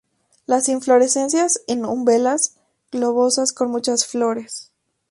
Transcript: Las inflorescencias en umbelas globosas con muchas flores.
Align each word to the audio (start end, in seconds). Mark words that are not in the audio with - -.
Las 0.47 0.67
inflorescencias 0.67 1.61
en 1.67 1.85
umbelas 1.85 2.55
globosas 2.91 3.53
con 3.53 3.69
muchas 3.69 4.07
flores. 4.07 4.71